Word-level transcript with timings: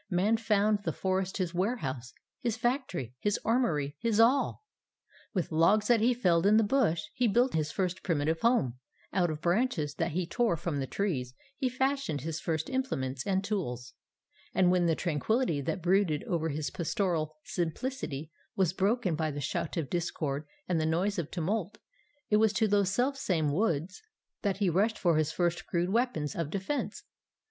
Man 0.09 0.35
found 0.37 0.81
the 0.81 0.93
forest 0.93 1.37
his 1.37 1.53
warehouse, 1.53 2.11
his 2.39 2.57
factory, 2.57 3.13
his 3.19 3.39
armoury, 3.45 3.95
his 3.99 4.19
all. 4.19 4.65
With 5.31 5.51
logs 5.51 5.89
that 5.89 5.99
he 6.01 6.15
felled 6.15 6.47
in 6.47 6.57
the 6.57 6.63
bush 6.63 7.03
he 7.13 7.27
built 7.27 7.53
his 7.53 7.71
first 7.71 8.01
primitive 8.01 8.39
home; 8.39 8.79
out 9.13 9.29
of 9.29 9.41
branches 9.41 9.93
that 9.99 10.13
he 10.13 10.25
tore 10.25 10.57
from 10.57 10.79
the 10.79 10.87
trees 10.87 11.35
he 11.55 11.69
fashioned 11.69 12.21
his 12.21 12.39
first 12.39 12.67
implements 12.67 13.27
and 13.27 13.43
tools; 13.43 13.93
and 14.55 14.71
when 14.71 14.87
the 14.87 14.95
tranquillity 14.95 15.61
that 15.61 15.83
brooded 15.83 16.23
over 16.23 16.49
his 16.49 16.71
pastoral 16.71 17.35
simplicity 17.43 18.31
was 18.55 18.73
broken 18.73 19.13
by 19.15 19.29
the 19.29 19.39
shout 19.39 19.77
of 19.77 19.87
discord 19.87 20.47
and 20.67 20.81
the 20.81 20.85
noise 20.87 21.19
of 21.19 21.29
tumult, 21.29 21.77
it 22.31 22.37
was 22.37 22.53
to 22.53 22.67
those 22.67 22.89
selfsame 22.89 23.51
woods 23.53 24.01
that 24.41 24.57
he 24.57 24.67
rushed 24.67 24.97
for 24.97 25.17
his 25.17 25.31
first 25.31 25.67
crude 25.67 25.91
weapons 25.91 26.35
of 26.35 26.49
defence. 26.49 27.03